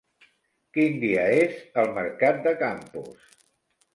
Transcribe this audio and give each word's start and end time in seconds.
Quin 0.77 0.95
dia 1.03 1.25
és 1.41 1.59
el 1.83 1.93
mercat 1.99 2.39
de 2.47 2.53
Campos? 2.65 3.31